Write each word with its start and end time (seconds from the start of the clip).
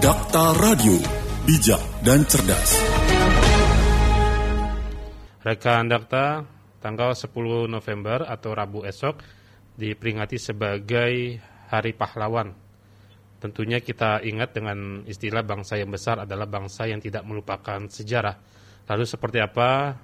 Dakta 0.00 0.56
Radio, 0.56 0.96
bijak 1.44 1.76
dan 2.00 2.24
cerdas. 2.24 2.72
Rekan 5.44 5.92
Dakta, 5.92 6.40
tanggal 6.80 7.12
10 7.12 7.68
November 7.68 8.24
atau 8.24 8.56
Rabu 8.56 8.88
esok 8.88 9.20
diperingati 9.76 10.40
sebagai 10.40 11.36
Hari 11.68 11.92
Pahlawan. 11.92 12.48
Tentunya 13.44 13.84
kita 13.84 14.24
ingat 14.24 14.56
dengan 14.56 15.04
istilah 15.04 15.44
bangsa 15.44 15.76
yang 15.76 15.92
besar 15.92 16.24
adalah 16.24 16.48
bangsa 16.48 16.88
yang 16.88 17.04
tidak 17.04 17.20
melupakan 17.28 17.84
sejarah. 17.84 18.40
Lalu 18.88 19.04
seperti 19.04 19.44
apa 19.44 20.00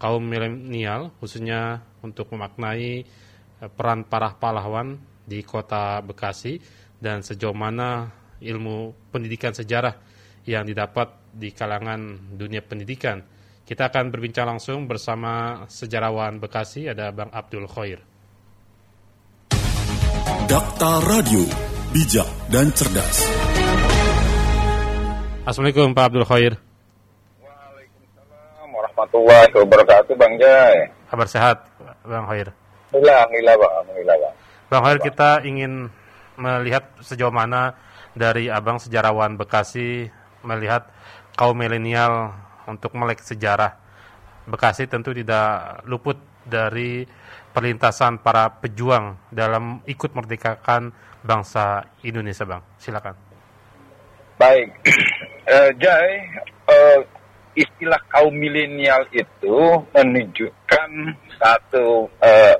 kaum 0.00 0.24
milenial 0.24 1.12
khususnya 1.20 1.84
untuk 2.00 2.32
memaknai 2.32 3.04
eh, 3.04 3.68
peran 3.76 4.08
para 4.08 4.32
pahlawan 4.40 4.96
di 5.28 5.44
kota 5.44 6.00
Bekasi 6.00 6.56
dan 6.96 7.20
sejauh 7.20 7.52
mana 7.52 8.17
ilmu 8.42 9.10
pendidikan 9.10 9.50
sejarah 9.54 9.94
yang 10.48 10.64
didapat 10.64 11.12
di 11.34 11.52
kalangan 11.52 12.32
dunia 12.34 12.64
pendidikan. 12.64 13.20
Kita 13.68 13.92
akan 13.92 14.08
berbincang 14.08 14.48
langsung 14.48 14.88
bersama 14.88 15.64
sejarawan 15.68 16.40
Bekasi 16.40 16.88
ada 16.88 17.12
Bang 17.12 17.28
Abdul 17.28 17.68
Khair. 17.68 18.00
Dakta 20.48 21.04
Radio, 21.04 21.44
bijak 21.92 22.24
dan 22.48 22.72
cerdas. 22.72 23.28
Assalamualaikum 25.44 25.92
Pak 25.92 26.04
Abdul 26.08 26.24
Khair. 26.24 26.52
Waalaikumsalam 27.44 28.68
warahmatullahi 28.72 29.52
wabarakatuh 29.52 30.14
Bang 30.16 30.40
Jai. 30.40 30.88
Kabar 31.12 31.28
sehat 31.28 31.68
Bang 32.08 32.24
Khair. 32.24 32.48
Alhamdulillah, 32.88 33.16
alhamdulillah 33.20 33.54
Bang, 33.60 33.72
alhamdulillah 33.76 34.16
Bang. 34.16 34.34
Bang 34.72 34.82
Khair 34.88 34.98
kita 35.04 35.30
ingin 35.44 35.72
melihat 36.40 36.84
sejauh 37.04 37.34
mana 37.34 37.76
dari 38.14 38.48
Abang 38.52 38.80
sejarawan 38.80 39.36
Bekasi 39.36 40.08
melihat 40.46 40.88
kaum 41.34 41.56
milenial 41.58 42.32
untuk 42.68 42.94
melek 42.94 43.24
sejarah. 43.24 43.76
Bekasi 44.48 44.88
tentu 44.88 45.12
tidak 45.12 45.80
luput 45.84 46.16
dari 46.44 47.04
perlintasan 47.52 48.24
para 48.24 48.48
pejuang 48.60 49.28
dalam 49.28 49.84
ikut 49.84 50.14
merdekakan 50.16 50.92
bangsa 51.20 51.84
Indonesia, 52.06 52.48
Bang. 52.48 52.62
Silakan. 52.80 53.14
Baik, 54.38 54.70
Eh, 55.48 55.72
Jai, 55.80 56.28
eh, 56.68 57.00
istilah 57.56 57.96
kaum 58.12 58.36
milenial 58.36 59.08
itu 59.16 59.80
menunjukkan 59.96 60.90
satu 61.40 62.04
eh, 62.20 62.52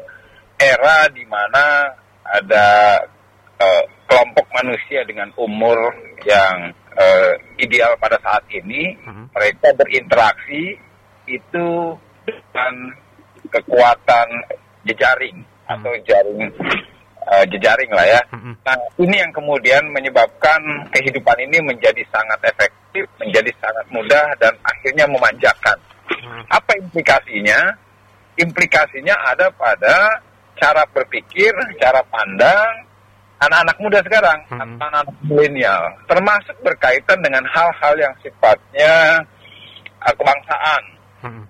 era 0.57 1.05
di 1.13 1.21
mana 1.29 1.85
ada 2.25 2.97
eh, 3.61 3.85
kelompok 4.09 4.49
manusia 4.57 5.05
dengan 5.05 5.29
umur 5.37 5.93
yang 6.25 6.73
eh, 6.99 7.35
ideal 7.63 7.95
pada 8.03 8.19
saat 8.19 8.43
ini, 8.51 8.91
Mhm. 9.07 9.31
mereka 9.31 9.71
berinteraksi 9.79 10.75
itu 11.31 11.95
dengan 12.27 12.75
kekuatan 13.47 14.27
jejaring 14.83 15.39
atau 15.71 15.95
jaring 16.03 16.51
eh, 17.29 17.45
jejaring 17.55 17.93
lah 17.95 18.03
ya. 18.03 18.21
Mhm. 18.35 18.53
Nah, 18.67 18.75
ini 18.99 19.15
yang 19.21 19.31
kemudian 19.31 19.85
menyebabkan 19.95 20.59
kehidupan 20.91 21.39
ini 21.45 21.63
menjadi 21.63 22.03
sangat 22.11 22.41
efektif, 22.51 23.07
menjadi 23.21 23.53
sangat 23.63 23.87
mudah 23.95 24.27
dan 24.43 24.57
akhirnya 24.67 25.07
memanjakan. 25.07 25.79
Mhm. 26.09 26.51
Apa 26.51 26.73
implikasinya? 26.83 27.79
Implikasinya 28.43 29.15
ada 29.29 29.55
pada 29.55 30.19
cara 30.59 30.83
berpikir, 30.91 31.53
cara 31.79 32.03
pandang 32.11 32.88
anak-anak 33.39 33.77
muda 33.79 33.99
sekarang, 34.03 34.39
Mhm. 34.51 34.61
anak-anak 34.61 35.07
milenial, 35.23 35.83
termasuk 36.11 36.57
berkaitan 36.63 37.19
dengan 37.23 37.45
hal-hal 37.47 37.95
yang 37.99 38.15
sifatnya 38.23 39.23
eh, 39.99 40.15
kebangsaan 40.15 40.83
Mhm. 41.27 41.43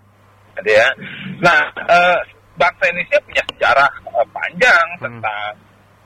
gitu 0.57 0.71
ya. 0.73 0.89
Nah, 1.45 1.61
eh, 1.85 2.19
bangsa 2.57 2.89
Indonesia 2.89 3.21
punya 3.29 3.43
sejarah 3.53 3.91
eh, 4.09 4.27
panjang 4.33 4.87
Hmm. 4.99 5.05
tentang 5.05 5.53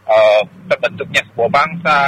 eh, 0.02 0.42
terbentuknya 0.66 1.22
sebuah 1.30 1.50
bangsa, 1.54 2.00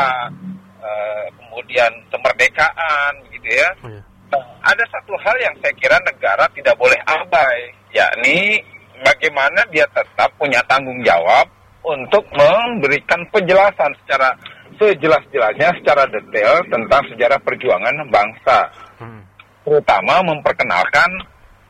eh, 0.83 1.27
kemudian 1.39 1.93
kemerdekaan, 2.11 3.13
gitu 3.31 3.49
ya. 3.55 3.71
Nah, 4.35 4.43
ada 4.67 4.83
satu 4.91 5.15
hal 5.23 5.37
yang 5.39 5.55
saya 5.63 5.71
kira 5.79 5.95
negara 6.03 6.43
tidak 6.59 6.75
boleh 6.75 6.99
abai, 7.07 7.71
yakni 7.95 8.59
bagaimana 9.07 9.63
dia 9.71 9.87
tetap 9.95 10.27
punya 10.35 10.59
tanggung 10.67 10.99
jawab 11.07 11.47
untuk 11.85 12.25
memberikan 12.33 13.21
penjelasan 13.29 13.93
secara 14.05 14.33
sejelas-jelasnya, 14.81 15.71
secara 15.79 16.03
detail 16.11 16.59
tentang 16.67 17.03
sejarah 17.13 17.39
perjuangan 17.45 17.95
bangsa 18.11 18.59
Mhm. 18.99 19.21
terutama 19.65 20.25
memperkenalkan 20.25 21.11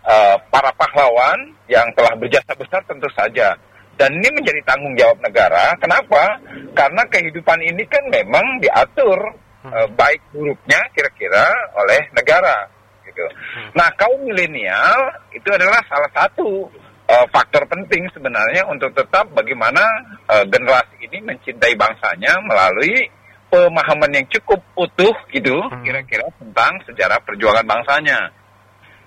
eh, 0.05 0.37
para 0.53 0.69
pahlawan 0.77 1.57
yang 1.65 1.89
telah 1.97 2.13
berjasa 2.21 2.53
besar 2.61 2.85
tentu 2.85 3.09
saja. 3.17 3.57
Dan 3.97 4.13
ini 4.21 4.29
menjadi 4.37 4.61
tanggung 4.69 4.93
jawab 5.01 5.17
negara. 5.25 5.73
Kenapa? 5.81 6.37
Karena 6.77 7.01
kehidupan 7.09 7.57
ini 7.65 7.81
kan 7.89 8.05
memang 8.13 8.61
diatur 8.61 9.17
eh, 9.65 9.89
baik 9.97 10.21
buruknya 10.29 10.77
kira-kira 10.93 11.49
oleh 11.73 12.05
negara. 12.13 12.69
Gitu. 13.09 13.25
Nah 13.73 13.89
kaum 13.97 14.21
milenial 14.29 15.09
itu 15.33 15.49
adalah 15.49 15.81
salah 15.89 16.11
satu 16.13 16.69
eh, 17.05 17.27
faktor 17.31 17.65
penting 17.69 18.09
sebenarnya 18.13 18.65
untuk 18.67 18.91
tetap 18.97 19.29
bagaimana 19.33 19.83
eh, 20.31 20.45
generasi 20.49 20.97
ini 21.05 21.21
mencintai 21.23 21.75
bangsanya 21.77 22.41
melalui 22.45 23.09
pemahaman 23.49 24.11
yang 24.11 24.27
cukup 24.33 24.59
utuh 24.75 25.15
gitu 25.31 25.55
Hmm. 25.71 25.83
kira-kira 25.87 26.27
tentang 26.43 26.75
sejarah 26.89 27.23
perjuangan 27.23 27.63
bangsanya. 27.63 28.19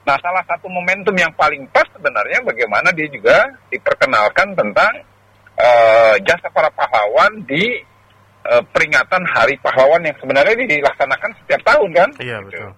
Nah, 0.07 0.15
salah 0.23 0.39
satu 0.47 0.71
momentum 0.71 1.11
yang 1.19 1.33
paling 1.35 1.67
pas 1.67 1.83
sebenarnya 1.91 2.39
bagaimana 2.39 2.95
dia 2.95 3.11
juga 3.11 3.43
diperkenalkan 3.67 4.55
tentang 4.55 4.93
eh, 5.57 6.15
jasa 6.23 6.47
para 6.53 6.69
pahlawan 6.71 7.43
di 7.43 7.81
eh, 8.47 8.63
peringatan 8.71 9.25
Hari 9.27 9.59
Pahlawan 9.59 9.99
yang 10.05 10.15
sebenarnya 10.21 10.55
dilaksanakan 10.55 11.31
setiap 11.43 11.61
tahun 11.67 11.89
kan? 11.91 12.09
Iya, 12.23 12.39
Gitu. 12.45 12.55
betul. 12.55 12.71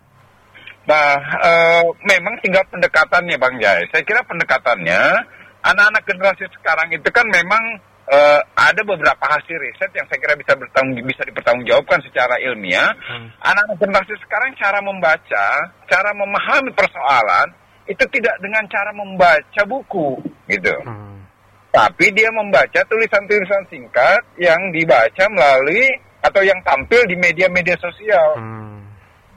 Nah, 0.89 1.21
eh, 1.21 1.83
memang 2.09 2.33
tinggal 2.41 2.65
pendekatannya 2.73 3.37
Bang 3.37 3.61
Jai. 3.61 3.85
Saya 3.93 4.01
kira 4.01 4.25
pendekatannya 4.25 5.01
anak-anak 5.61 6.03
generasi 6.09 6.49
sekarang 6.57 6.89
itu 6.89 7.05
kan 7.13 7.29
memang 7.29 7.61
eh, 8.09 8.41
ada 8.57 8.81
beberapa 8.81 9.21
hasil 9.21 9.53
riset 9.53 9.93
yang 9.93 10.09
saya 10.09 10.17
kira 10.17 10.33
bisa 10.33 10.57
bertanggung 10.57 11.05
bisa 11.05 11.21
dipertanggungjawabkan 11.29 12.01
secara 12.09 12.41
ilmiah. 12.41 12.89
Hmm. 13.05 13.29
Anak-anak 13.37 13.77
generasi 13.77 14.13
sekarang 14.25 14.49
cara 14.57 14.79
membaca, 14.81 15.45
cara 15.85 16.09
memahami 16.17 16.73
persoalan 16.73 17.47
itu 17.85 18.05
tidak 18.13 18.35
dengan 18.41 18.65
cara 18.69 18.89
membaca 18.93 19.61
buku, 19.69 20.17
gitu. 20.49 20.73
Hmm. 20.85 21.21
Tapi 21.69 22.09
dia 22.17 22.33
membaca 22.33 22.81
tulisan-tulisan 22.89 23.65
singkat 23.69 24.21
yang 24.41 24.57
dibaca 24.73 25.25
melalui 25.29 25.85
atau 26.25 26.41
yang 26.41 26.57
tampil 26.65 27.05
di 27.05 27.13
media-media 27.13 27.77
sosial, 27.77 28.41
Hmm. 28.41 28.78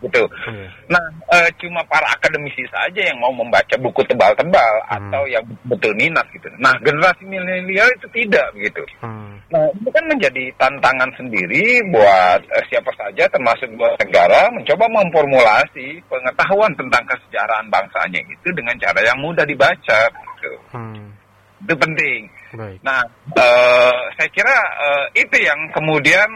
Gitu. 0.02 0.22
Iya. 0.50 0.68
Nah, 0.90 1.04
eh, 1.32 1.48
cuma 1.62 1.80
para 1.86 2.06
akademisi 2.10 2.66
saja 2.68 3.00
yang 3.00 3.18
mau 3.22 3.30
membaca 3.30 3.74
buku 3.78 4.02
tebal-tebal 4.10 4.74
Hmm. 4.90 4.98
atau 4.98 5.22
yang 5.30 5.44
betul 5.70 5.94
minat 5.94 6.26
gitu. 6.34 6.50
Nah, 6.58 6.74
generasi 6.82 7.22
milenial 7.24 7.88
itu 7.94 8.06
tidak 8.10 8.46
begitu. 8.52 8.82
Hmm. 9.00 9.38
Nah, 9.48 9.64
itu 9.72 9.88
kan 9.92 10.04
menjadi 10.08 10.44
tantangan 10.58 11.10
sendiri 11.14 11.80
buat 11.94 12.40
eh, 12.42 12.64
siapa 12.68 12.90
saja 12.98 13.24
termasuk 13.30 13.70
buat 13.78 13.94
negara 14.02 14.50
mencoba 14.50 14.84
memformulasi 14.90 16.02
pengetahuan 16.10 16.72
tentang 16.74 17.04
kesejarahan 17.06 17.66
bangsanya 17.70 18.20
itu 18.26 18.48
dengan 18.52 18.74
cara 18.82 19.00
yang 19.00 19.18
mudah 19.22 19.46
dibaca. 19.46 20.00
Gitu. 20.10 20.52
Hmm. 20.74 21.14
Itu 21.62 21.74
penting. 21.78 22.20
Baik. 22.52 22.78
Nah, 22.82 23.00
eh, 23.38 24.00
saya 24.18 24.28
kira 24.34 24.56
eh, 24.82 25.24
itu 25.24 25.36
yang 25.40 25.60
kemudian 25.72 26.28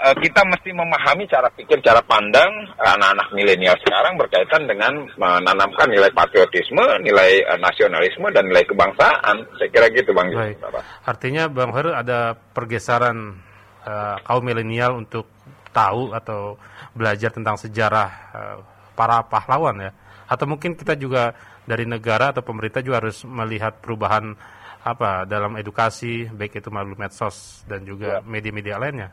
kita 0.00 0.40
mesti 0.48 0.70
memahami 0.72 1.24
cara 1.28 1.48
pikir, 1.52 1.78
cara 1.84 2.00
pandang 2.00 2.48
anak-anak 2.80 3.28
milenial 3.36 3.76
sekarang 3.84 4.16
berkaitan 4.16 4.64
dengan 4.64 5.06
menanamkan 5.20 5.88
nilai 5.92 6.08
patriotisme, 6.12 6.82
nilai 7.04 7.44
eh, 7.44 7.58
nasionalisme, 7.60 8.28
dan 8.32 8.48
nilai 8.48 8.64
kebangsaan. 8.64 9.36
Saya 9.60 9.68
kira 9.68 9.86
gitu, 9.92 10.16
Bang. 10.16 10.32
Baik. 10.32 10.58
Artinya 11.04 11.46
Bang 11.52 11.72
Her 11.76 12.00
ada 12.00 12.32
pergeseran 12.34 13.40
eh, 13.84 14.16
kaum 14.24 14.42
milenial 14.44 14.96
untuk 14.96 15.28
tahu 15.70 16.16
atau 16.16 16.58
belajar 16.96 17.30
tentang 17.30 17.60
sejarah 17.60 18.08
eh, 18.34 18.56
para 18.96 19.22
pahlawan 19.28 19.76
ya. 19.78 19.92
Atau 20.30 20.46
mungkin 20.46 20.78
kita 20.78 20.94
juga 20.94 21.34
dari 21.66 21.84
negara 21.86 22.32
atau 22.34 22.42
pemerintah 22.42 22.80
juga 22.82 23.04
harus 23.04 23.22
melihat 23.26 23.78
perubahan 23.78 24.34
apa 24.80 25.28
dalam 25.28 25.60
edukasi 25.60 26.24
baik 26.32 26.56
itu 26.64 26.72
melalui 26.72 26.96
medsos 26.96 27.60
dan 27.68 27.84
juga 27.84 28.18
Ya. 28.18 28.24
media-media 28.24 28.80
lainnya. 28.80 29.12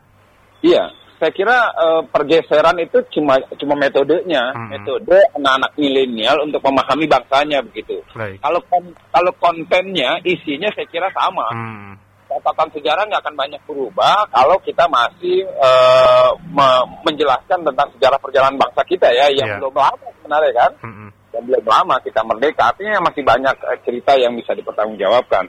Iya, 0.58 0.84
saya 1.18 1.30
kira 1.30 1.58
eh, 1.70 2.02
pergeseran 2.06 2.78
itu 2.78 2.98
cuma 3.10 3.38
cuma 3.54 3.74
metodenya, 3.74 4.54
Hmm. 4.54 4.70
metode 4.70 5.18
anak-anak 5.34 5.72
milenial 5.74 6.36
untuk 6.42 6.62
memahami 6.62 7.06
bangsanya 7.06 7.62
begitu. 7.62 7.98
Baik. 8.12 8.38
Kalau 8.38 8.60
kon- 8.66 8.96
kalau 9.10 9.32
kontennya, 9.38 10.18
isinya 10.22 10.70
saya 10.74 10.86
kira 10.86 11.08
sama. 11.14 11.46
Hmm. 11.54 11.94
catatan 12.28 12.68
sejarah 12.76 13.08
nggak 13.08 13.24
akan 13.24 13.36
banyak 13.40 13.62
berubah 13.64 14.28
kalau 14.28 14.60
kita 14.60 14.84
masih 14.84 15.48
uh, 15.64 16.28
me 16.52 16.68
menjelaskan 17.00 17.64
tentang 17.64 17.88
sejarah 17.96 18.20
perjalanan 18.20 18.60
bangsa 18.60 18.84
kita 18.84 19.08
ya 19.16 19.32
yang 19.32 19.48
Iya. 19.48 19.56
belum 19.56 19.72
lama 19.72 20.06
sebenarnya 20.12 20.52
kan 20.52 20.70
Mm-mm. 20.84 21.08
yang 21.32 21.44
belum 21.48 21.64
lama 21.64 21.96
kita 22.04 22.20
merdeka 22.28 22.68
artinya 22.68 23.00
masih 23.00 23.24
banyak 23.24 23.56
eh, 23.64 23.78
cerita 23.80 24.12
yang 24.20 24.36
bisa 24.36 24.52
dipertanggungjawabkan. 24.52 25.48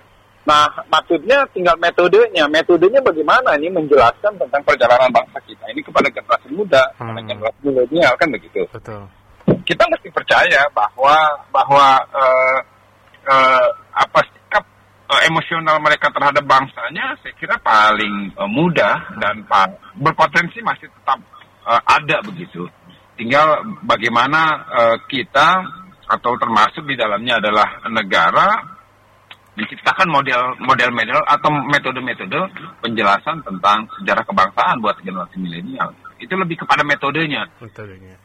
Nah, 0.50 0.66
maksudnya 0.90 1.46
tinggal 1.54 1.78
metodenya. 1.78 2.50
Metodenya 2.50 2.98
bagaimana 3.06 3.54
ini 3.62 3.70
menjelaskan 3.70 4.34
tentang 4.34 4.62
perjalanan 4.66 5.14
bangsa 5.14 5.38
kita 5.46 5.62
ini 5.70 5.86
kepada 5.86 6.10
generasi 6.10 6.50
muda, 6.50 6.82
kepada 6.98 7.22
Hmm. 7.22 7.30
generasi 7.30 7.60
milenial 7.62 8.14
kan 8.18 8.28
begitu. 8.34 8.66
Betul. 8.74 9.06
Kita 9.62 9.86
mesti 9.86 10.10
percaya 10.10 10.66
bahwa 10.74 11.14
bahwa 11.54 11.86
eh, 12.02 12.58
eh, 13.30 13.68
apa 13.94 14.20
sikap 14.26 14.66
eh, 15.14 15.22
emosional 15.30 15.78
mereka 15.78 16.10
terhadap 16.10 16.42
bangsanya, 16.50 17.14
saya 17.22 17.34
kira 17.38 17.54
paling 17.62 18.34
eh, 18.34 18.50
mudah 18.50 18.98
dan 19.22 19.46
pa- 19.46 19.78
berpotensi 20.02 20.66
masih 20.66 20.90
tetap 20.90 21.22
eh, 21.70 21.82
ada 21.86 22.26
begitu. 22.26 22.66
Tinggal 23.14 23.62
bagaimana 23.86 24.42
eh, 24.66 24.98
kita 25.06 25.62
atau 26.10 26.34
termasuk 26.42 26.90
di 26.90 26.98
dalamnya 26.98 27.38
adalah 27.38 27.86
negara 27.86 28.66
menciptakan 29.60 30.08
model 30.08 30.56
model 30.64 31.20
atau 31.28 31.50
metode-metode 31.68 32.40
penjelasan 32.80 33.44
tentang 33.44 33.92
sejarah 34.00 34.24
kebangsaan 34.24 34.80
buat 34.80 34.96
generasi 35.04 35.36
milenial. 35.36 35.92
Itu 36.16 36.40
lebih 36.40 36.64
kepada 36.64 36.88
metodenya. 36.88 37.44
Metodenya. 37.60 38.16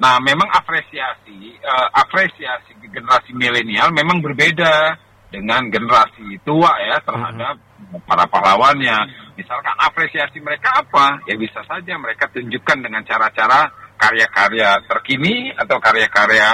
Nah, 0.00 0.18
memang 0.18 0.48
apresiasi 0.50 1.54
eh, 1.60 1.88
apresiasi 1.94 2.74
generasi 2.82 3.30
milenial 3.32 3.94
memang 3.94 4.18
berbeda 4.20 4.98
dengan 5.32 5.64
generasi 5.72 6.36
tua 6.44 6.76
ya 6.82 7.00
terhadap 7.00 7.56
para 8.04 8.28
pahlawannya. 8.28 8.96
Misalkan 9.38 9.74
apresiasi 9.80 10.42
mereka 10.44 10.82
apa? 10.82 11.24
Ya 11.24 11.38
bisa 11.40 11.64
saja 11.64 11.96
mereka 11.96 12.28
tunjukkan 12.28 12.78
dengan 12.84 13.00
cara-cara 13.08 13.72
karya-karya 13.96 14.82
terkini 14.90 15.54
atau 15.54 15.78
karya-karya 15.78 16.52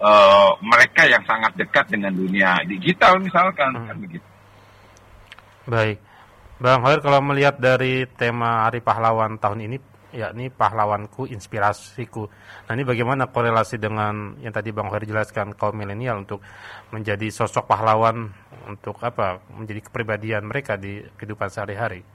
eh, 0.00 0.50
mereka 0.62 1.02
yang 1.06 1.22
sangat 1.26 1.52
dekat 1.58 1.86
dengan 1.90 2.14
dunia 2.14 2.58
digital 2.66 3.18
misalkan 3.20 3.70
Hmm. 3.74 3.86
kan 3.90 3.96
begitu. 3.98 4.26
Baik. 5.64 5.98
Bang 6.60 6.80
Hoir 6.86 7.02
kalau 7.02 7.18
melihat 7.24 7.58
dari 7.58 8.06
tema 8.14 8.68
Hari 8.68 8.78
Pahlawan 8.78 9.36
tahun 9.42 9.66
ini 9.66 9.76
yakni 10.14 10.46
pahlawanku 10.48 11.26
inspirasiku. 11.26 12.30
Nah, 12.64 12.72
ini 12.78 12.86
bagaimana 12.86 13.26
korelasi 13.28 13.82
dengan 13.82 14.38
yang 14.38 14.54
tadi 14.54 14.70
Bang 14.70 14.86
Hoir 14.88 15.02
jelaskan 15.02 15.58
kaum 15.58 15.74
milenial 15.74 16.22
untuk 16.22 16.40
menjadi 16.94 17.28
sosok 17.34 17.66
pahlawan 17.66 18.30
untuk 18.70 19.02
apa? 19.02 19.42
Menjadi 19.50 19.82
kepribadian 19.90 20.46
mereka 20.46 20.78
di 20.78 21.02
kehidupan 21.18 21.50
sehari-hari. 21.50 22.06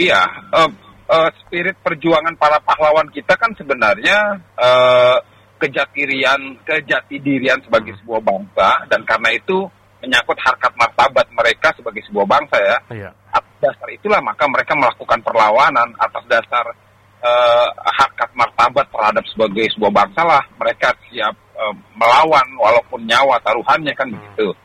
Iya, 0.00 0.24
eh, 0.56 0.70
eh, 1.12 1.30
spirit 1.44 1.76
perjuangan 1.84 2.34
para 2.40 2.56
pahlawan 2.64 3.12
kita 3.12 3.36
kan 3.36 3.52
sebenarnya 3.52 4.40
eh, 4.56 5.16
kejatirian, 5.60 6.56
kejati 6.64 7.20
dirian 7.20 7.60
sebagai 7.60 7.92
sebuah 8.00 8.24
bangsa 8.24 8.88
dan 8.88 9.04
karena 9.04 9.30
itu 9.36 9.68
menyangkut 10.00 10.40
harkat 10.40 10.72
martabat 10.80 11.28
mereka 11.36 11.68
sebagai 11.76 12.00
sebuah 12.08 12.24
bangsa 12.24 12.56
ya. 12.56 12.76
Iya. 12.88 13.10
Atas 13.30 13.54
dasar 13.60 13.88
itulah 13.92 14.20
maka 14.24 14.48
mereka 14.48 14.72
melakukan 14.72 15.20
perlawanan 15.20 15.92
atas 16.00 16.24
dasar 16.24 16.64
eh, 17.20 17.68
harkat 17.76 18.30
martabat 18.32 18.88
terhadap 18.88 19.24
sebagai 19.28 19.68
sebuah 19.76 19.92
bangsa 19.92 20.24
lah 20.24 20.42
mereka 20.56 20.96
siap 21.12 21.36
eh, 21.36 21.74
melawan 22.00 22.48
walaupun 22.56 23.04
nyawa 23.04 23.36
taruhannya 23.44 23.92
kan 23.92 24.08
begitu. 24.08 24.56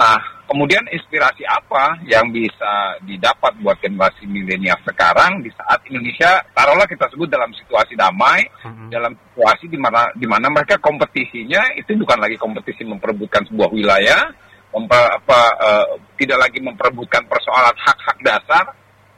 Nah, 0.00 0.16
kemudian 0.48 0.80
inspirasi 0.88 1.44
apa 1.44 2.00
yang 2.08 2.32
bisa 2.32 2.96
didapat 3.04 3.52
buat 3.60 3.76
generasi 3.84 4.24
milenial 4.24 4.80
sekarang 4.80 5.44
di 5.44 5.52
saat 5.52 5.84
Indonesia 5.92 6.40
taruhlah 6.56 6.88
kita 6.88 7.04
sebut 7.12 7.28
dalam 7.28 7.52
situasi 7.52 7.92
damai, 7.92 8.48
Mm-mm. 8.64 8.88
dalam 8.88 9.12
situasi 9.12 9.68
di 9.68 9.76
mana 9.76 10.08
di 10.16 10.24
mana 10.24 10.48
mereka 10.48 10.80
kompetisinya 10.80 11.76
itu 11.76 11.92
bukan 12.00 12.16
lagi 12.16 12.40
kompetisi 12.40 12.80
memperebutkan 12.88 13.44
sebuah 13.52 13.68
wilayah, 13.68 14.32
memper- 14.72 15.20
apa, 15.20 15.40
eh, 15.60 15.86
tidak 16.24 16.48
lagi 16.48 16.64
memperebutkan 16.64 17.28
persoalan 17.28 17.76
hak-hak 17.76 18.18
dasar 18.24 18.64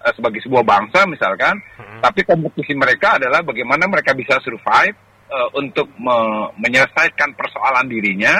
eh, 0.02 0.12
sebagai 0.18 0.42
sebuah 0.42 0.66
bangsa 0.66 1.06
misalkan, 1.06 1.54
Mm-mm. 1.78 2.02
tapi 2.02 2.26
kompetisi 2.26 2.74
mereka 2.74 3.22
adalah 3.22 3.38
bagaimana 3.46 3.86
mereka 3.86 4.18
bisa 4.18 4.34
survive 4.42 4.98
eh, 5.30 5.48
untuk 5.54 5.86
me- 5.94 6.50
menyelesaikan 6.58 7.38
persoalan 7.38 7.86
dirinya, 7.86 8.34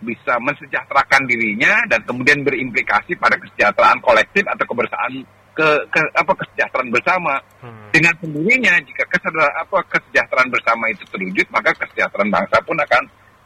bisa 0.00 0.40
mensejahterakan 0.40 1.22
dirinya 1.28 1.84
dan 1.88 2.00
kemudian 2.04 2.40
berimplikasi 2.42 3.16
pada 3.20 3.36
kesejahteraan 3.36 4.00
kolektif 4.00 4.44
atau 4.48 4.64
kebersamaan 4.64 5.24
ke, 5.50 5.68
ke 5.92 6.00
apa 6.16 6.32
kesejahteraan 6.34 6.90
bersama 6.94 7.34
Hmm. 7.60 7.92
dengan 7.92 8.16
sendirinya 8.16 8.72
jika 8.88 9.04
kesedar, 9.12 9.52
apa 9.60 9.84
kesejahteraan 9.92 10.48
bersama 10.48 10.88
itu 10.88 11.04
terwujud 11.12 11.44
maka 11.52 11.76
kesejahteraan 11.76 12.32
bangsa 12.32 12.56
pun 12.64 12.72
akan 12.80 13.02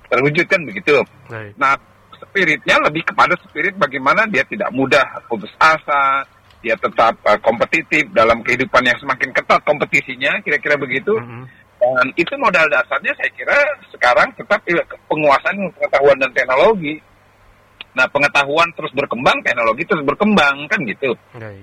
terwujud 0.07 0.47
kan 0.47 0.63
begitu. 0.63 1.03
Baik. 1.27 1.59
Nah, 1.59 1.75
spiritnya 2.15 2.79
lebih 2.87 3.03
kepada 3.03 3.35
spirit 3.43 3.75
bagaimana 3.75 4.31
dia 4.31 4.47
tidak 4.47 4.71
mudah 4.71 5.03
putus 5.27 5.51
asa, 5.59 6.23
dia 6.63 6.79
tetap 6.79 7.19
eh, 7.27 7.39
kompetitif 7.43 8.07
dalam 8.15 8.41
kehidupan 8.47 8.87
yang 8.87 8.95
semakin 9.03 9.35
ketat 9.35 9.61
kompetisinya, 9.67 10.39
kira-kira 10.47 10.79
begitu. 10.79 11.19
Mm-mm. 11.19 11.45
Dan 11.85 12.09
itu 12.17 12.33
modal 12.41 12.65
dasarnya 12.73 13.13
saya 13.13 13.31
kira 13.37 13.57
sekarang 13.93 14.33
tetap 14.41 14.61
eh, 14.65 14.81
penguasaan 15.05 15.69
pengetahuan 15.77 16.17
dan 16.17 16.31
teknologi. 16.33 16.97
Nah, 17.95 18.09
pengetahuan 18.11 18.67
terus 18.75 18.91
berkembang, 18.97 19.39
teknologi 19.45 19.85
terus 19.87 20.03
berkembang 20.03 20.67
kan 20.67 20.81
gitu. 20.89 21.15
Baik. 21.37 21.63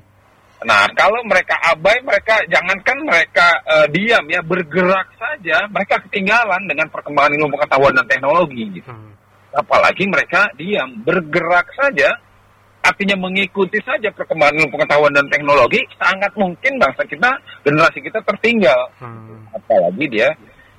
Nah, 0.62 0.86
kalau 0.94 1.26
mereka 1.26 1.58
abai, 1.74 1.98
mereka 2.06 2.46
jangankan 2.46 2.98
mereka 3.02 3.48
eh, 3.66 3.88
diam 3.90 4.24
ya, 4.30 4.46
bergerak 4.46 5.10
saja, 5.18 5.66
mereka 5.74 5.98
ketinggalan 6.06 6.70
dengan 6.70 6.86
perkembangan 6.94 7.34
ilmu 7.36 7.50
pengetahuan 7.58 7.94
dan 7.98 8.06
teknologi 8.08 8.64
gitu 8.78 8.94
Hmm. 8.94 9.12
apalagi 9.52 10.08
mereka 10.08 10.48
diam 10.56 11.04
bergerak 11.04 11.68
saja 11.76 12.16
artinya 12.81 13.13
mengikuti 13.16 13.78
saja 13.86 14.10
perkembangan 14.10 14.57
ilmu 14.57 14.74
pengetahuan 14.74 15.13
dan 15.13 15.25
teknologi 15.30 15.80
sangat 15.95 16.33
mungkin 16.33 16.81
bangsa 16.81 17.06
kita 17.06 17.30
generasi 17.62 18.01
kita 18.01 18.19
tertinggal 18.25 18.89
Hmm. 18.98 19.45
apalagi 19.54 20.06
dia 20.10 20.30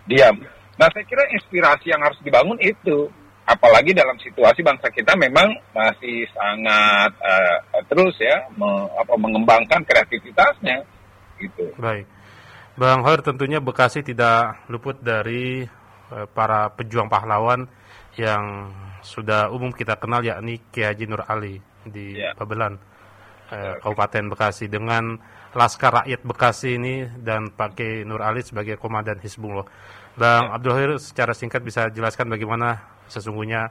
diam 0.06 0.34
nah 0.74 0.90
saya 0.90 1.06
kira 1.06 1.22
inspirasi 1.30 1.94
yang 1.94 2.02
harus 2.02 2.18
dibangun 2.26 2.58
itu 2.58 3.06
apalagi 3.46 3.94
dalam 3.94 4.18
situasi 4.18 4.62
bangsa 4.62 4.90
kita 4.90 5.14
memang 5.14 5.50
masih 5.74 6.26
sangat 6.34 7.10
eh, 7.22 7.58
terus 7.86 8.14
ya 8.18 8.50
me- 8.54 8.90
apa, 8.98 9.14
mengembangkan 9.18 9.82
kreativitasnya 9.86 10.82
gitu 11.38 11.70
Baik. 11.78 12.06
Bang 12.72 13.04
Hoir 13.04 13.20
tentunya 13.20 13.60
Bekasi 13.60 14.00
tidak 14.02 14.64
luput 14.66 14.98
dari 14.98 15.62
eh, 16.10 16.26
para 16.34 16.70
pejuang 16.72 17.06
pahlawan 17.06 17.66
yang 18.18 18.70
sudah 19.02 19.50
umum 19.50 19.70
kita 19.74 19.98
kenal 19.98 20.22
yakni 20.22 20.62
Kiai 20.70 20.94
Haji 20.94 21.04
Nur 21.06 21.22
Ali 21.26 21.58
di 21.88 22.18
Ya. 22.18 22.34
Babelan 22.36 22.78
eh, 23.52 23.74
Kabupaten 23.82 24.32
Bekasi 24.32 24.68
dengan 24.70 25.18
Laskar 25.52 26.02
Rakyat 26.02 26.24
Bekasi 26.24 26.80
ini 26.80 27.04
dan 27.20 27.52
Pak 27.52 27.76
Kiai 27.76 28.08
Nur 28.08 28.24
Ali 28.24 28.40
sebagai 28.40 28.80
komandan 28.80 29.20
Hizbullah. 29.20 29.68
Bang 30.16 30.52
Abdul 30.52 30.72
Hoir 30.76 30.92
secara 31.00 31.32
singkat 31.32 31.64
bisa 31.64 31.88
jelaskan 31.92 32.28
bagaimana 32.32 32.80
sesungguhnya 33.08 33.68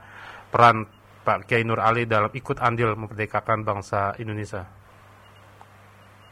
peran 0.50 0.86
Pak 1.22 1.46
Kiai 1.46 1.66
Nur 1.66 1.78
Ali 1.78 2.06
dalam 2.06 2.30
ikut 2.34 2.58
andil 2.58 2.94
memerdekakan 2.98 3.62
bangsa 3.62 4.14
Indonesia. 4.18 4.66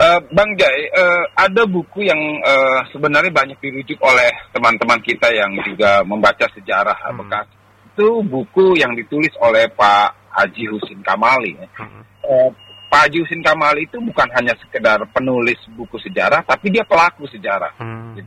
Eh, 0.00 0.20
Bang 0.32 0.56
Jai, 0.56 0.88
eh, 0.88 1.25
ada 1.37 1.62
buku 1.68 2.08
yang 2.08 2.18
eh, 2.40 2.80
sebenarnya 2.88 3.28
banyak 3.28 3.58
dirujuk 3.60 4.00
oleh 4.00 4.32
teman-teman 4.49 4.96
kita 5.04 5.28
yang 5.28 5.52
juga 5.60 6.00
membaca 6.06 6.46
sejarah 6.56 6.96
Hmm. 7.10 7.20
Bekasi. 7.20 7.54
Itu 7.90 8.22
buku 8.25 8.80
yang 8.80 8.96
ditulis 8.96 9.34
oleh 9.42 9.68
Pak 9.68 10.19
Haji 10.30 10.64
Husin 10.70 11.00
Kamali. 11.02 11.58
ya. 11.58 11.66
Hmm. 11.78 12.02
Eh, 12.26 12.49
Pak 12.90 13.06
Haji 13.06 13.18
Husin 13.22 13.42
Kamali 13.42 13.87
itu 13.87 13.99
bukan 14.02 14.28
hanya 14.34 14.54
sekedar 14.58 14.99
penulis 15.14 15.58
buku 15.75 15.99
sejarah, 16.02 16.42
tapi 16.42 16.75
dia 16.75 16.82
pelaku 16.82 17.26
sejarah. 17.30 17.75
Hmm. 17.78 18.18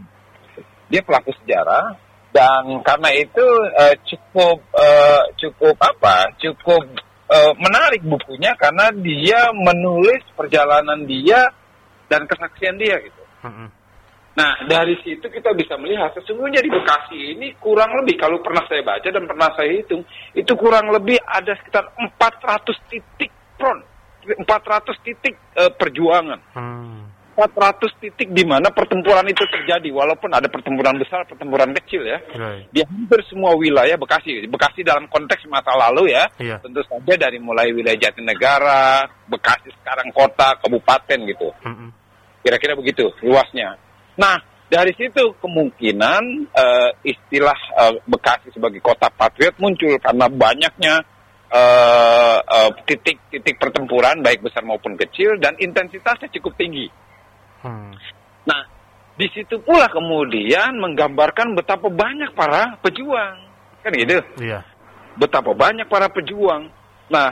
Dia 0.87 1.01
pelaku 1.03 1.35
sejarah 1.43 1.99
dan 2.33 2.81
karena 2.81 3.09
itu 3.13 3.45
eh, 3.77 3.95
cukup 4.07 4.57
eh, 4.73 5.21
cukup 5.37 5.75
apa? 5.77 6.31
Cukup 6.39 6.83
eh, 7.29 7.53
menarik 7.59 8.01
bukunya 8.07 8.55
karena 8.55 8.89
dia 8.95 9.51
menulis 9.51 10.23
perjalanan 10.33 11.05
dia 11.05 11.51
dan 12.07 12.25
kesaksian 12.25 12.79
dia 12.79 12.97
gitu. 13.03 13.21
Hmm. 13.43 13.69
Nah, 14.33 14.65
dari 14.65 14.97
situ 15.05 15.29
kita 15.29 15.53
bisa 15.53 15.77
melihat 15.77 16.09
sesungguhnya 16.17 16.57
di 16.65 16.73
Bekasi 16.73 17.37
ini 17.37 17.53
kurang 17.61 17.93
lebih 18.01 18.17
kalau 18.17 18.41
pernah 18.41 18.65
saya 18.65 18.81
baca 18.81 19.05
dan 19.05 19.29
pernah 19.29 19.49
saya 19.53 19.69
hitung, 19.77 20.01
itu 20.33 20.53
kurang 20.57 20.89
lebih 20.89 21.21
ada 21.21 21.53
sekitar 21.53 21.93
400 21.93 22.89
titik 22.89 23.29
front, 23.61 23.85
400 24.25 25.05
titik 25.05 25.37
eh, 25.53 25.71
perjuangan. 25.77 26.41
Hmm. 26.57 27.03
400 27.33 27.89
titik 27.97 28.29
di 28.29 28.45
mana 28.45 28.69
pertempuran 28.69 29.25
itu 29.25 29.41
terjadi, 29.49 29.89
walaupun 29.89 30.29
ada 30.29 30.45
pertempuran 30.45 31.01
besar, 31.01 31.25
pertempuran 31.25 31.73
kecil 31.81 32.05
ya. 32.05 32.21
Right. 32.29 32.69
Di 32.69 32.85
hampir 32.85 33.25
semua 33.25 33.57
wilayah 33.57 33.97
Bekasi, 33.97 34.45
Bekasi 34.45 34.85
dalam 34.85 35.09
konteks 35.09 35.49
masa 35.49 35.73
lalu 35.73 36.13
ya, 36.13 36.29
Iya. 36.37 36.61
tentu 36.61 36.85
saja 36.85 37.17
dari 37.17 37.41
mulai 37.41 37.73
wilayah 37.73 37.97
Jatinegara, 37.97 39.09
Bekasi 39.25 39.73
sekarang 39.81 40.13
kota, 40.13 40.53
kabupaten 40.61 41.19
gitu. 41.25 41.49
Mm-mm. 41.65 41.89
Kira-kira 42.45 42.77
begitu 42.77 43.09
luasnya. 43.25 43.81
Nah, 44.17 44.37
dari 44.69 44.93
situ 44.97 45.37
kemungkinan 45.37 46.23
eh, 46.49 46.89
istilah 47.05 47.59
eh, 47.77 47.93
Bekasi 48.09 48.49
sebagai 48.53 48.81
kota 48.81 49.09
patriot 49.13 49.57
muncul 49.61 49.93
karena 50.01 50.25
banyaknya 50.29 50.95
eh, 51.53 52.39
titik-titik 52.89 53.61
pertempuran 53.61 54.25
baik 54.25 54.41
besar 54.41 54.65
maupun 54.65 54.97
kecil 54.97 55.37
dan 55.37 55.53
intensitasnya 55.61 56.29
cukup 56.39 56.57
tinggi. 56.57 56.89
Hmm. 57.61 57.93
Nah, 58.49 58.61
di 59.13 59.29
situ 59.29 59.61
pula 59.61 59.85
kemudian 59.93 60.81
menggambarkan 60.81 61.53
betapa 61.53 61.87
banyak 61.93 62.33
para 62.33 62.75
pejuang. 62.81 63.37
Kan 63.85 63.93
gitu 63.93 64.17
Iya. 64.41 64.63
betapa 65.19 65.53
banyak 65.53 65.85
para 65.85 66.09
pejuang. 66.09 66.71
Nah, 67.13 67.29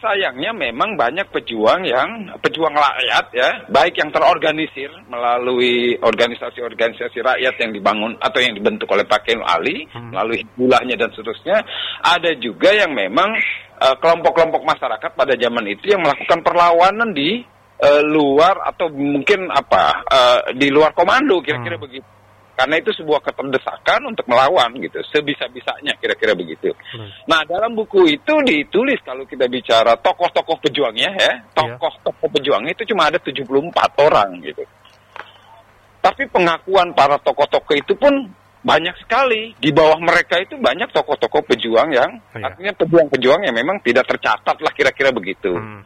sayangnya 0.00 0.54
memang 0.54 0.96
banyak 0.96 1.28
pejuang 1.28 1.84
yang 1.84 2.32
pejuang 2.40 2.72
rakyat 2.72 3.26
ya, 3.34 3.48
baik 3.68 3.98
yang 3.98 4.08
terorganisir 4.14 4.88
melalui 5.10 5.98
organisasi-organisasi 5.98 7.18
rakyat 7.20 7.54
yang 7.60 7.70
dibangun 7.74 8.16
atau 8.20 8.38
yang 8.40 8.54
dibentuk 8.56 8.88
oleh 8.92 9.04
Pak 9.04 9.28
Kenu 9.28 9.44
Ali, 9.44 9.84
Hmm. 9.92 10.14
melalui 10.14 10.46
bulahnya 10.56 10.96
dan 10.96 11.10
seterusnya. 11.12 11.60
Ada 12.00 12.38
juga 12.40 12.72
yang 12.72 12.94
memang 12.94 13.34
eh, 13.82 13.96
kelompok-kelompok 13.98 14.62
masyarakat 14.62 15.10
pada 15.18 15.34
zaman 15.34 15.66
itu 15.66 15.90
yang 15.90 16.06
melakukan 16.06 16.40
perlawanan 16.46 17.10
di 17.10 17.42
eh, 17.82 18.02
luar 18.06 18.62
atau 18.62 18.86
mungkin 18.94 19.50
apa 19.50 20.06
eh, 20.06 20.40
di 20.54 20.70
luar 20.70 20.94
komando 20.94 21.42
kira-kira 21.42 21.74
Hmm. 21.76 21.84
begitu. 21.90 22.06
Karena 22.52 22.76
itu 22.76 22.92
sebuah 22.92 23.24
keterdesakan 23.24 24.12
untuk 24.12 24.28
melawan 24.28 24.76
gitu, 24.76 25.00
sebisa-bisanya 25.08 25.96
kira-kira 25.96 26.36
begitu. 26.36 26.68
Hmm. 26.92 27.08
Nah, 27.24 27.40
dalam 27.48 27.72
buku 27.72 28.04
itu 28.12 28.34
ditulis 28.44 29.00
kalau 29.00 29.24
kita 29.24 29.48
bicara 29.48 29.96
tokoh-tokoh 29.96 30.60
pejuangnya 30.60 31.10
ya, 31.16 31.32
tokoh-tokoh 31.56 32.28
pejuangnya 32.28 32.76
itu 32.76 32.92
cuma 32.92 33.08
ada 33.08 33.16
74 33.16 33.96
orang 34.04 34.36
gitu. 34.44 34.62
Tapi 36.02 36.28
pengakuan 36.28 36.92
para 36.92 37.16
tokoh-tokoh 37.22 37.72
itu 37.78 37.94
pun 37.96 38.12
banyak 38.62 38.94
sekali. 39.02 39.54
Di 39.58 39.70
bawah 39.74 39.98
mereka 39.98 40.38
itu 40.38 40.54
banyak 40.58 40.90
tokoh-tokoh 40.94 41.42
pejuang 41.46 41.88
yang 41.94 42.10
Iya. 42.34 42.52
artinya 42.52 42.72
pejuang-pejuang 42.78 43.42
yang 43.48 43.54
memang 43.56 43.82
tidak 43.82 44.06
tercatat 44.06 44.56
lah 44.60 44.72
kira-kira 44.74 45.10
begitu. 45.10 45.50
Hmm. 45.56 45.82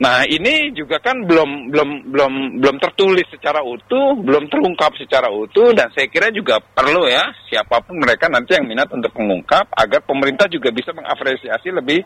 Nah, 0.00 0.24
ini 0.24 0.72
juga 0.72 0.98
kan 0.98 1.20
belum 1.28 1.68
belum 1.68 1.90
belum 2.08 2.32
belum 2.64 2.76
tertulis 2.80 3.28
secara 3.28 3.60
utuh, 3.60 4.16
belum 4.18 4.48
terungkap 4.48 4.96
secara 4.96 5.28
utuh 5.28 5.76
dan 5.76 5.92
saya 5.92 6.08
kira 6.08 6.32
juga 6.32 6.58
perlu 6.58 7.04
ya 7.06 7.28
siapa 7.52 7.84
pun 7.84 8.00
mereka 8.00 8.26
nanti 8.32 8.56
yang 8.56 8.66
minat 8.66 8.88
untuk 8.88 9.12
mengungkap 9.20 9.68
agar 9.76 10.00
pemerintah 10.02 10.48
juga 10.48 10.72
bisa 10.72 10.96
mengapresiasi 10.96 11.68
lebih 11.70 12.00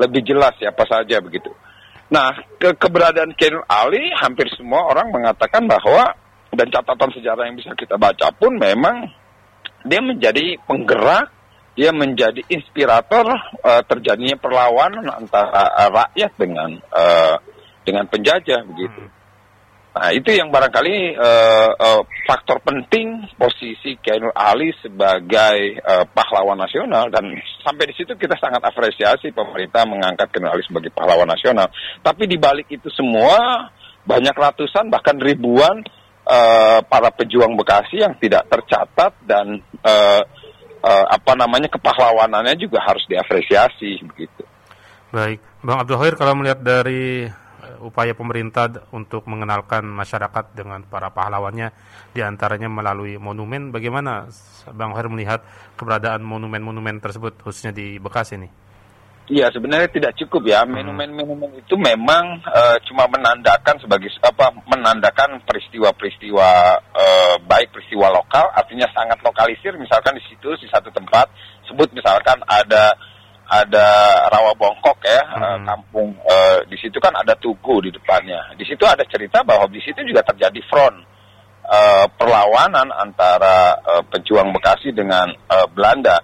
lebih 0.00 0.20
jelas 0.24 0.56
siapa 0.56 0.82
saja 0.88 1.20
begitu. 1.20 1.52
Nah, 2.06 2.38
ke 2.56 2.72
keberadaan 2.78 3.34
Kenul 3.34 3.66
Ali 3.66 4.14
hampir 4.14 4.46
semua 4.54 4.86
orang 4.88 5.10
mengatakan 5.10 5.66
bahwa 5.66 6.14
dan 6.56 6.72
catatan 6.72 7.10
sejarah 7.12 7.50
yang 7.50 7.58
bisa 7.58 7.74
kita 7.76 8.00
baca 8.00 8.32
pun 8.32 8.56
memang 8.56 9.12
dia 9.84 10.00
menjadi 10.02 10.58
penggerak, 10.64 11.30
dia 11.76 11.92
menjadi 11.92 12.40
inspirator 12.48 13.28
eh, 13.60 13.82
terjadinya 13.84 14.40
perlawanan 14.40 15.04
antara 15.12 15.76
eh, 15.76 15.90
rakyat 15.92 16.32
dengan 16.40 16.70
eh, 16.80 17.36
dengan 17.84 18.08
penjajah 18.08 18.64
begitu. 18.66 19.02
Nah 19.96 20.12
itu 20.12 20.28
yang 20.28 20.52
barangkali 20.52 20.96
eh, 21.16 21.70
eh, 21.72 22.02
faktor 22.28 22.60
penting 22.60 23.32
posisi 23.40 23.96
Kiai 23.96 24.20
Ali 24.36 24.68
sebagai 24.84 25.56
eh, 25.80 26.04
pahlawan 26.12 26.60
nasional 26.60 27.08
dan 27.08 27.32
sampai 27.64 27.88
di 27.88 27.94
situ 27.96 28.12
kita 28.16 28.36
sangat 28.36 28.60
apresiasi 28.60 29.32
pemerintah 29.32 29.88
mengangkat 29.88 30.28
Kiai 30.32 30.52
Ali 30.52 30.64
sebagai 30.68 30.92
pahlawan 30.92 31.28
nasional. 31.28 31.72
Tapi 32.04 32.28
di 32.28 32.36
balik 32.36 32.68
itu 32.68 32.92
semua 32.92 33.68
banyak 34.04 34.36
ratusan 34.36 34.92
bahkan 34.92 35.16
ribuan 35.16 35.80
eh, 36.28 36.80
para 36.84 37.08
pejuang 37.16 37.56
Bekasi 37.56 38.04
yang 38.04 38.20
tidak 38.20 38.52
tercatat 38.52 39.16
dan 39.24 39.64
eh, 39.80 40.22
eh, 40.86 41.06
apa 41.10 41.32
namanya 41.34 41.66
kepahlawanannya 41.66 42.54
juga 42.54 42.78
harus 42.86 43.02
diapresiasi 43.10 44.06
begitu. 44.06 44.46
Baik, 45.10 45.42
Bang 45.62 45.82
Abdul 45.82 45.98
Khair 45.98 46.14
kalau 46.14 46.38
melihat 46.38 46.62
dari 46.62 47.26
eh, 47.26 47.78
upaya 47.82 48.14
pemerintah 48.14 48.70
untuk 48.94 49.26
mengenalkan 49.26 49.82
masyarakat 49.86 50.54
dengan 50.54 50.86
para 50.86 51.10
pahlawannya 51.10 51.74
di 52.14 52.22
antaranya 52.22 52.70
melalui 52.70 53.18
monumen, 53.18 53.74
bagaimana 53.74 54.30
Bang 54.70 54.94
Khair 54.94 55.10
melihat 55.10 55.40
keberadaan 55.74 56.22
monumen-monumen 56.22 57.02
tersebut 57.02 57.42
khususnya 57.42 57.74
di 57.74 57.98
Bekasi 57.98 58.38
nih? 58.38 58.65
Iya 59.26 59.50
sebenarnya 59.50 59.90
tidak 59.90 60.14
cukup 60.22 60.46
ya. 60.46 60.62
Monumen-monumen 60.62 61.58
itu 61.58 61.74
memang 61.74 62.38
eh, 62.46 62.78
cuma 62.86 63.10
menandakan 63.10 63.74
sebagai 63.82 64.06
apa 64.22 64.54
menandakan 64.70 65.42
peristiwa-peristiwa 65.42 66.48
eh, 66.94 67.34
baik 67.42 67.74
peristiwa 67.74 68.06
lokal 68.14 68.46
artinya 68.54 68.86
sangat 68.94 69.18
lokalisir. 69.26 69.74
Misalkan 69.74 70.14
di 70.14 70.22
situ 70.30 70.54
di 70.62 70.70
satu 70.70 70.94
tempat 70.94 71.26
sebut 71.66 71.90
misalkan 71.90 72.38
ada 72.46 72.94
ada 73.50 73.86
rawa 74.30 74.54
bongkok 74.54 75.02
ya 75.02 75.18
eh, 75.18 75.24
Hmm. 75.58 75.66
kampung 75.66 76.14
eh, 76.22 76.62
di 76.70 76.78
situ 76.78 77.02
kan 77.02 77.10
ada 77.18 77.34
tugu 77.34 77.82
di 77.82 77.90
depannya. 77.90 78.54
Di 78.54 78.62
situ 78.62 78.86
ada 78.86 79.02
cerita 79.10 79.42
bahwa 79.42 79.66
di 79.66 79.82
situ 79.82 80.06
juga 80.06 80.22
terjadi 80.22 80.62
front 80.70 81.18
perlawanan 82.14 82.94
antara 82.94 83.74
pejuang 84.06 84.54
Bekasi 84.54 84.94
dengan 84.94 85.26
Belanda 85.74 86.22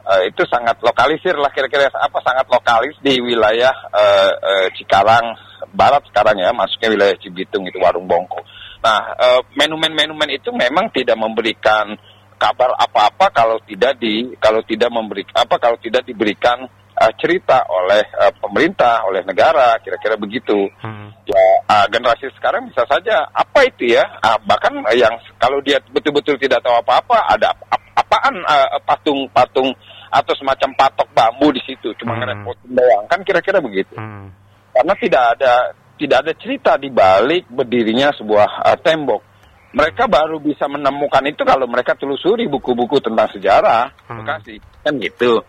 Eh, 0.00 0.32
itu 0.32 0.42
sangat 0.48 0.80
lokalisir 0.80 1.36
lah 1.36 1.52
kira-kira 1.52 1.92
apa 1.92 2.18
sangat 2.24 2.48
lokalis 2.48 2.96
di 3.04 3.20
wilayah 3.20 3.70
eh, 3.92 4.32
eh, 4.32 4.66
Cikarang 4.74 5.36
Barat 5.76 6.02
sekarang 6.08 6.40
ya 6.40 6.50
masuknya 6.56 6.88
wilayah 6.90 7.16
Cibitung 7.20 7.68
itu 7.68 7.76
Warung 7.78 8.08
Bongko. 8.08 8.40
Nah 8.80 9.12
eh, 9.14 9.40
menumen-menumen 9.60 10.32
itu 10.32 10.50
memang 10.50 10.88
tidak 10.90 11.20
memberikan 11.20 11.94
kabar 12.40 12.72
apa-apa 12.80 13.28
kalau 13.30 13.60
tidak 13.68 14.00
di 14.00 14.32
kalau 14.40 14.64
tidak 14.64 14.88
memberi 14.88 15.20
apa 15.36 15.60
kalau 15.60 15.76
tidak 15.76 16.02
diberikan 16.08 16.64
eh, 16.96 17.12
cerita 17.20 17.68
oleh 17.68 18.00
eh, 18.00 18.32
pemerintah 18.40 19.04
oleh 19.04 19.20
negara 19.28 19.76
kira-kira 19.84 20.16
begitu 20.16 20.56
Hmm. 20.80 21.12
ya 21.28 21.44
ah, 21.68 21.84
generasi 21.92 22.32
sekarang 22.40 22.64
bisa 22.72 22.82
saja 22.88 23.28
apa 23.36 23.68
itu 23.68 23.92
ya 23.92 24.02
Ah, 24.24 24.40
bahkan 24.48 24.72
yang 24.96 25.12
kalau 25.36 25.60
dia 25.60 25.76
betul-betul 25.92 26.40
tidak 26.40 26.64
tahu 26.64 26.72
apa-apa 26.80 27.20
ada 27.36 27.52
apaan 27.94 28.34
ah, 28.44 28.78
patung-patung 28.82 29.70
atau 30.10 30.32
semacam 30.34 30.70
patok 30.74 31.08
bambu 31.14 31.54
di 31.54 31.62
situ? 31.66 31.94
Cuma 31.98 32.14
Hmm. 32.14 32.20
ngerepotin 32.22 32.70
doang. 32.74 33.04
Kan 33.08 33.20
kira-kira 33.22 33.58
begitu. 33.58 33.94
Hmm. 33.96 34.30
karena 34.70 34.94
tidak 35.02 35.24
ada 35.34 35.52
tidak 35.98 36.18
ada 36.22 36.32
cerita 36.38 36.72
di 36.78 36.88
balik 36.88 37.50
berdirinya 37.50 38.14
sebuah 38.14 38.62
ah, 38.64 38.78
tembok. 38.78 39.18
Mereka 39.70 40.06
baru 40.10 40.38
bisa 40.42 40.66
menemukan 40.66 41.22
itu 41.26 41.42
kalau 41.46 41.66
mereka 41.66 41.94
telusuri 41.94 42.46
buku-buku 42.46 42.98
tentang 43.02 43.26
sejarah. 43.34 43.90
Hmm. 44.06 44.22
Bekasi 44.22 44.62
kan 44.86 44.94
gitu. 44.98 45.42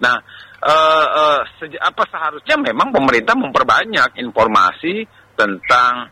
Nah 0.00 0.16
eh, 0.60 1.06
eh, 1.18 1.40
seja- 1.58 1.82
apa 1.82 2.04
seharusnya 2.08 2.56
memang 2.62 2.92
pemerintah 2.94 3.34
memperbanyak 3.34 4.16
informasi 4.22 5.04
tentang 5.34 6.08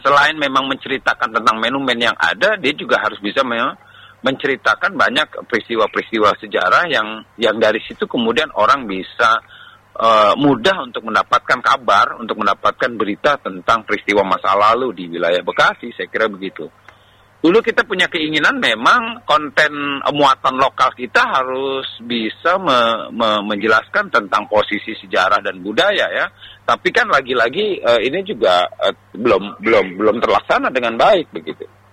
selain 0.00 0.36
memang 0.38 0.68
menceritakan 0.70 1.34
tentang 1.40 1.56
monumen 1.58 1.96
yang 1.98 2.14
ada 2.16 2.54
dia 2.60 2.72
juga 2.76 3.00
harus 3.00 3.18
bisa 3.18 3.42
me- 3.42 3.76
menceritakan 4.26 4.98
banyak 4.98 5.46
peristiwa-peristiwa 5.46 6.34
sejarah 6.42 6.90
yang 6.90 7.22
yang 7.38 7.62
dari 7.62 7.78
situ 7.86 8.10
kemudian 8.10 8.50
orang 8.58 8.90
bisa 8.90 9.38
eh, 9.94 10.34
mudah 10.34 10.82
untuk 10.82 11.06
mendapatkan 11.06 11.62
kabar, 11.62 12.18
untuk 12.18 12.42
mendapatkan 12.42 12.90
berita 12.98 13.38
tentang 13.38 13.86
peristiwa 13.86 14.26
masa 14.26 14.58
lalu 14.58 14.90
di 14.90 15.04
wilayah 15.06 15.46
Bekasi, 15.46 15.94
saya 15.94 16.10
kira 16.10 16.26
begitu. 16.26 16.66
Dulu 17.36 17.62
kita 17.62 17.86
punya 17.86 18.10
keinginan 18.10 18.58
memang 18.58 19.22
konten 19.22 20.02
eh, 20.02 20.10
muatan 20.10 20.58
lokal 20.58 20.90
kita 20.98 21.22
harus 21.22 21.86
bisa 22.02 22.58
me- 22.58 23.14
me- 23.14 23.42
menjelaskan 23.46 24.10
tentang 24.10 24.50
posisi 24.50 24.98
sejarah 24.98 25.38
dan 25.38 25.62
budaya 25.62 26.10
ya. 26.10 26.26
Tapi 26.66 26.90
kan 26.90 27.06
lagi-lagi 27.06 27.78
eh, 27.78 28.00
ini 28.02 28.26
juga 28.26 28.66
eh, 28.82 28.94
belum 29.14 29.62
belum 29.62 29.86
belum 29.94 30.16
terlaksana 30.18 30.74
dengan 30.74 30.98
baik 30.98 31.30
begitu. 31.30 31.85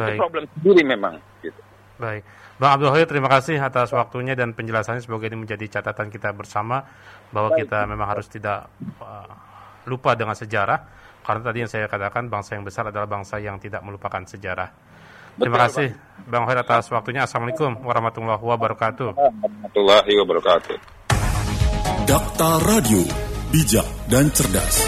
Itu 0.00 0.16
Baik. 0.16 0.18
problem 0.24 0.44
sendiri 0.56 0.82
memang. 0.88 1.14
Gitu. 1.44 1.60
Baik. 2.00 2.24
Bang 2.56 2.76
Abdul 2.76 2.92
Khair, 2.92 3.08
terima 3.08 3.28
kasih 3.28 3.56
atas 3.60 3.92
waktunya 3.92 4.36
dan 4.36 4.52
penjelasannya. 4.56 5.00
Semoga 5.04 5.28
ini 5.28 5.44
menjadi 5.44 5.80
catatan 5.80 6.08
kita 6.08 6.32
bersama 6.32 6.84
bahwa 7.32 7.56
kita 7.56 7.88
memang 7.88 8.08
harus 8.08 8.28
tidak 8.28 8.68
uh, 9.00 9.28
lupa 9.88 10.16
dengan 10.16 10.36
sejarah. 10.36 10.80
Karena 11.20 11.40
tadi 11.44 11.58
yang 11.64 11.70
saya 11.72 11.88
katakan 11.88 12.28
bangsa 12.32 12.56
yang 12.56 12.64
besar 12.64 12.88
adalah 12.88 13.08
bangsa 13.08 13.40
yang 13.40 13.60
tidak 13.60 13.80
melupakan 13.84 14.24
sejarah. 14.24 14.68
Terima 15.40 15.56
Betul, 15.56 15.68
kasih 15.72 15.88
Bang 16.28 16.44
Khair 16.44 16.60
atas 16.60 16.88
waktunya. 16.92 17.24
Assalamualaikum 17.24 17.80
warahmatullahi 17.80 18.40
wabarakatuh. 18.44 19.08
Warahmatullahi 19.16 20.12
wabarakatuh. 20.20 20.76
Dakta 22.04 22.50
Radio, 22.68 23.04
bijak 23.52 23.88
dan 24.10 24.28
cerdas. 24.36 24.84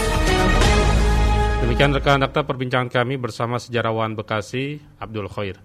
Demikian 1.63 1.95
rekan 1.95 2.19
dakta 2.19 2.43
perbincangan 2.43 2.91
kami 2.91 3.15
bersama 3.15 3.55
sejarawan 3.55 4.19
Bekasi 4.19 4.83
Abdul 4.99 5.31
Khair. 5.31 5.63